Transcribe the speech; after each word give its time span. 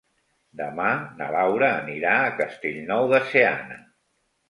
Demà 0.61 0.87
na 1.19 1.27
Laura 1.37 1.71
anirà 1.83 2.17
a 2.25 2.35
Castellnou 2.43 3.15
de 3.15 3.25
Seana. 3.31 3.83